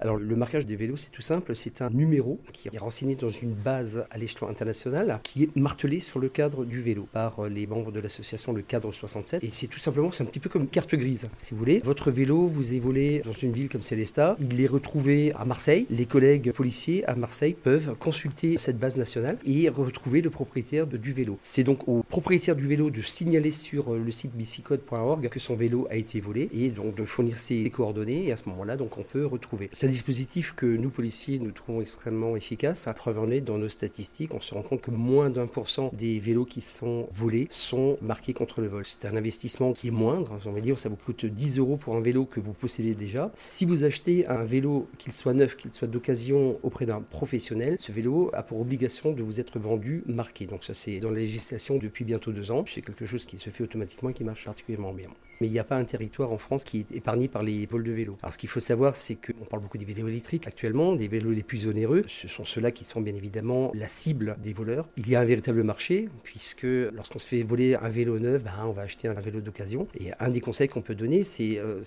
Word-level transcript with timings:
Alors 0.00 0.16
le 0.16 0.36
marquage 0.36 0.64
des 0.64 0.76
vélos, 0.76 0.96
c'est 0.96 1.10
tout 1.10 1.22
simple, 1.22 1.56
c'est 1.56 1.82
un 1.82 1.90
numéro 1.90 2.40
qui 2.52 2.68
est 2.72 2.78
renseigné 2.78 3.16
dans 3.16 3.30
une 3.30 3.52
base 3.52 4.04
à 4.12 4.16
l'échelon 4.16 4.48
international 4.48 5.18
qui 5.24 5.42
est 5.42 5.56
martelé 5.56 5.98
sur 5.98 6.20
le 6.20 6.28
cadre 6.28 6.64
du 6.64 6.80
vélo 6.80 7.08
par 7.12 7.40
euh, 7.40 7.48
les 7.48 7.66
membres 7.66 7.90
de 7.90 7.98
l'association 7.98 8.52
Le 8.52 8.62
Cadre 8.62 8.92
67 8.92 9.42
et 9.42 9.50
c'est 9.50 9.66
tout 9.66 9.80
simplement, 9.80 10.12
c'est 10.12 10.22
un 10.22 10.26
petit 10.26 10.38
peu 10.38 10.48
comme 10.48 10.68
carte 10.68 10.94
grise 10.94 11.26
si 11.36 11.50
vous 11.50 11.58
voulez. 11.58 11.80
Votre 11.80 12.12
vélo, 12.12 12.46
vous 12.46 12.74
est 12.74 12.78
volé 12.78 13.22
dans 13.24 13.32
une 13.32 13.50
ville 13.50 13.68
comme 13.68 13.82
Célestat, 13.82 14.36
il 14.38 14.60
est 14.60 14.68
retrouvé 14.68 15.32
à 15.32 15.44
Marseille. 15.44 15.84
Les 15.90 16.06
collègues 16.06 16.52
policiers 16.52 17.04
à 17.06 17.16
Marseille 17.16 17.56
peuvent 17.60 17.96
consulter 17.98 18.56
cette 18.56 18.78
base 18.78 18.96
nationale 18.96 19.38
et 19.44 19.68
retrouver 19.68 20.20
le 20.20 20.30
propriétaire 20.30 20.86
du 20.86 21.12
vélo. 21.12 21.40
C'est 21.42 21.64
donc 21.64 21.88
au 21.88 22.04
propriétaire 22.04 22.54
du 22.54 22.68
vélo 22.68 22.90
de 22.90 23.02
signaler 23.02 23.50
sur 23.50 23.92
euh, 23.92 23.98
le 23.98 24.12
site 24.12 24.36
bicicode.org 24.36 25.28
que 25.28 25.40
son 25.40 25.56
vélo 25.56 25.88
a 25.90 25.96
été 25.96 26.20
volé 26.20 26.48
et 26.54 26.68
donc 26.68 26.94
de 26.94 27.04
fournir 27.04 27.40
ses 27.40 27.68
coordonnées 27.70 28.26
et 28.28 28.30
à 28.30 28.36
ce 28.36 28.48
moment-là 28.48 28.76
donc 28.76 28.96
on 28.96 29.02
peut 29.02 29.26
retrouver 29.26 29.68
un 29.88 29.90
dispositif 29.90 30.52
que 30.54 30.66
nous, 30.66 30.90
policiers, 30.90 31.38
nous 31.38 31.50
trouvons 31.50 31.80
extrêmement 31.80 32.36
efficace. 32.36 32.86
À 32.86 32.92
preuve 32.92 33.18
en 33.20 33.30
est, 33.30 33.40
dans 33.40 33.56
nos 33.56 33.70
statistiques, 33.70 34.34
on 34.34 34.40
se 34.40 34.52
rend 34.52 34.60
compte 34.60 34.82
que 34.82 34.90
moins 34.90 35.30
d'un 35.30 35.46
pour 35.46 35.70
cent 35.70 35.90
des 35.94 36.18
vélos 36.18 36.44
qui 36.44 36.60
sont 36.60 37.08
volés 37.14 37.48
sont 37.50 37.96
marqués 38.02 38.34
contre 38.34 38.60
le 38.60 38.66
vol. 38.66 38.84
C'est 38.84 39.08
un 39.08 39.16
investissement 39.16 39.72
qui 39.72 39.88
est 39.88 39.90
moindre. 39.90 40.38
On 40.44 40.52
va 40.52 40.60
dire, 40.60 40.78
ça 40.78 40.90
vous 40.90 40.96
coûte 40.96 41.24
10 41.24 41.58
euros 41.58 41.78
pour 41.78 41.96
un 41.96 42.02
vélo 42.02 42.26
que 42.26 42.38
vous 42.38 42.52
possédez 42.52 42.94
déjà. 42.94 43.32
Si 43.38 43.64
vous 43.64 43.82
achetez 43.82 44.26
un 44.26 44.44
vélo, 44.44 44.88
qu'il 44.98 45.14
soit 45.14 45.32
neuf, 45.32 45.56
qu'il 45.56 45.72
soit 45.72 45.88
d'occasion 45.88 46.58
auprès 46.62 46.84
d'un 46.84 47.00
professionnel, 47.00 47.76
ce 47.78 47.90
vélo 47.90 48.30
a 48.34 48.42
pour 48.42 48.60
obligation 48.60 49.12
de 49.12 49.22
vous 49.22 49.40
être 49.40 49.58
vendu 49.58 50.02
marqué. 50.04 50.44
Donc 50.44 50.64
ça, 50.64 50.74
c'est 50.74 51.00
dans 51.00 51.10
la 51.10 51.20
législation 51.20 51.78
depuis 51.78 52.04
bientôt 52.04 52.32
deux 52.32 52.50
ans. 52.50 52.62
C'est 52.68 52.82
quelque 52.82 53.06
chose 53.06 53.24
qui 53.24 53.38
se 53.38 53.48
fait 53.48 53.64
automatiquement 53.64 54.10
et 54.10 54.12
qui 54.12 54.24
marche 54.24 54.44
particulièrement 54.44 54.92
bien. 54.92 55.08
Mais 55.40 55.46
il 55.46 55.52
n'y 55.52 55.58
a 55.58 55.64
pas 55.64 55.76
un 55.76 55.84
territoire 55.84 56.32
en 56.32 56.38
France 56.38 56.64
qui 56.64 56.80
est 56.80 56.96
épargné 56.96 57.28
par 57.28 57.42
les 57.42 57.66
vols 57.66 57.84
de 57.84 57.92
vélos. 57.92 58.18
Alors 58.22 58.32
ce 58.32 58.38
qu'il 58.38 58.48
faut 58.48 58.60
savoir, 58.60 58.96
c'est 58.96 59.14
qu'on 59.14 59.44
parle 59.44 59.62
beaucoup 59.62 59.78
des 59.78 59.84
vélos 59.84 60.08
électriques 60.08 60.46
actuellement, 60.46 60.94
des 60.94 61.08
vélos 61.08 61.30
les 61.30 61.42
plus 61.42 61.66
onéreux. 61.66 62.04
Ce 62.08 62.28
sont 62.28 62.44
ceux-là 62.44 62.70
qui 62.70 62.84
sont 62.84 63.00
bien 63.00 63.14
évidemment 63.14 63.70
la 63.74 63.88
cible 63.88 64.36
des 64.42 64.52
voleurs. 64.52 64.88
Il 64.96 65.08
y 65.08 65.16
a 65.16 65.20
un 65.20 65.24
véritable 65.24 65.62
marché, 65.62 66.08
puisque 66.24 66.66
lorsqu'on 66.92 67.18
se 67.18 67.26
fait 67.26 67.42
voler 67.42 67.74
un 67.74 67.88
vélo 67.88 68.18
neuf, 68.18 68.42
ben, 68.42 68.52
on 68.64 68.72
va 68.72 68.82
acheter 68.82 69.08
un 69.08 69.14
vélo 69.14 69.40
d'occasion. 69.40 69.86
Et 69.98 70.10
un 70.18 70.30
des 70.30 70.40
conseils 70.40 70.68
qu'on 70.68 70.82
peut 70.82 70.94
donner, 70.94 71.24
c'est 71.24 71.58
euh, 71.58 71.80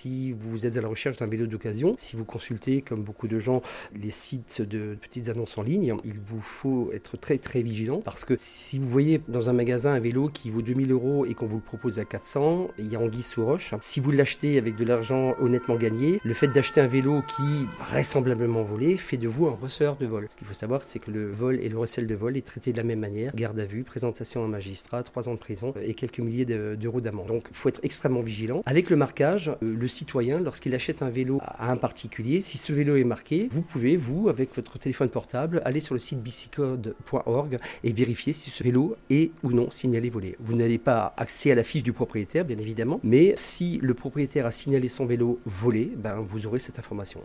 si 0.00 0.32
vous 0.32 0.66
êtes 0.66 0.78
à 0.78 0.80
la 0.80 0.88
recherche 0.88 1.18
d'un 1.18 1.26
vélo 1.26 1.46
d'occasion, 1.46 1.94
si 1.98 2.16
vous 2.16 2.24
consultez, 2.24 2.80
comme 2.80 3.02
beaucoup 3.02 3.28
de 3.28 3.38
gens, 3.38 3.60
les 3.94 4.10
sites 4.10 4.62
de 4.62 4.96
petites 4.98 5.28
annonces 5.28 5.58
en 5.58 5.62
ligne, 5.62 5.94
il 6.06 6.18
vous 6.18 6.40
faut 6.40 6.90
être 6.94 7.18
très 7.18 7.36
très 7.36 7.60
vigilant 7.60 8.00
parce 8.00 8.24
que 8.24 8.34
si 8.38 8.78
vous 8.78 8.88
voyez 8.88 9.20
dans 9.28 9.50
un 9.50 9.52
magasin 9.52 9.92
un 9.92 10.00
vélo 10.00 10.30
qui 10.32 10.50
vaut 10.50 10.62
2000 10.62 10.90
euros 10.90 11.26
et 11.26 11.34
qu'on 11.34 11.46
vous 11.46 11.56
le 11.56 11.62
propose 11.62 11.98
à 11.98 12.06
400, 12.06 12.68
il 12.78 12.90
y 12.90 12.96
a 12.96 13.00
anguille 13.00 13.22
sous 13.22 13.44
roche. 13.44 13.74
Si 13.82 14.00
vous 14.00 14.10
l'achetez 14.10 14.56
avec 14.56 14.76
de 14.76 14.84
l'argent 14.86 15.34
honnêtement 15.38 15.76
gagné, 15.76 16.18
le 16.24 16.32
fait 16.32 16.48
d'acheter 16.48 16.80
un 16.80 16.86
vélo 16.86 17.20
qui 17.36 17.66
vraisemblablement 17.90 18.62
volé 18.62 18.96
fait 18.96 19.18
de 19.18 19.28
vous 19.28 19.48
un 19.48 19.58
receveur 19.60 19.96
de 19.96 20.06
vol. 20.06 20.28
Ce 20.30 20.36
qu'il 20.36 20.46
faut 20.46 20.54
savoir, 20.54 20.82
c'est 20.82 20.98
que 20.98 21.10
le 21.10 21.30
vol 21.30 21.60
et 21.60 21.68
le 21.68 21.76
recel 21.76 22.06
de 22.06 22.14
vol 22.14 22.38
est 22.38 22.46
traité 22.46 22.72
de 22.72 22.78
la 22.78 22.84
même 22.84 23.00
manière. 23.00 23.34
Garde 23.34 23.58
à 23.58 23.66
vue, 23.66 23.84
présentation 23.84 24.40
à 24.42 24.46
un 24.46 24.48
magistrat, 24.48 25.02
3 25.02 25.28
ans 25.28 25.34
de 25.34 25.38
prison 25.38 25.74
et 25.82 25.92
quelques 25.92 26.20
milliers 26.20 26.46
d'euros 26.46 27.02
d'amende. 27.02 27.26
Donc 27.26 27.48
il 27.50 27.56
faut 27.56 27.68
être 27.68 27.80
extrêmement 27.82 28.22
vigilant. 28.22 28.62
Avec 28.64 28.88
le 28.88 28.96
marquage, 28.96 29.52
le 29.60 29.89
citoyen, 29.90 30.40
lorsqu'il 30.40 30.74
achète 30.74 31.02
un 31.02 31.10
vélo 31.10 31.38
à 31.42 31.70
un 31.70 31.76
particulier, 31.76 32.40
si 32.40 32.58
ce 32.58 32.72
vélo 32.72 32.96
est 32.96 33.04
marqué, 33.04 33.48
vous 33.52 33.62
pouvez, 33.62 33.96
vous, 33.96 34.28
avec 34.28 34.54
votre 34.54 34.78
téléphone 34.78 35.08
portable, 35.08 35.60
aller 35.64 35.80
sur 35.80 35.94
le 35.94 36.00
site 36.00 36.22
bicicode.org 36.22 37.58
et 37.84 37.92
vérifier 37.92 38.32
si 38.32 38.50
ce 38.50 38.62
vélo 38.62 38.96
est 39.10 39.30
ou 39.42 39.50
non 39.50 39.70
signalé 39.70 40.10
volé. 40.10 40.36
Vous 40.40 40.54
n'avez 40.54 40.78
pas 40.78 41.14
accès 41.16 41.52
à 41.52 41.54
la 41.54 41.64
fiche 41.64 41.82
du 41.82 41.92
propriétaire, 41.92 42.44
bien 42.44 42.58
évidemment, 42.58 43.00
mais 43.02 43.34
si 43.36 43.78
le 43.82 43.94
propriétaire 43.94 44.46
a 44.46 44.52
signalé 44.52 44.88
son 44.88 45.06
vélo 45.06 45.40
volé, 45.44 45.90
ben, 45.96 46.16
vous 46.20 46.46
aurez 46.46 46.58
cette 46.58 46.78
information. 46.78 47.20